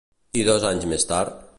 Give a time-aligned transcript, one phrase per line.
[0.41, 1.41] I dos anys més tard?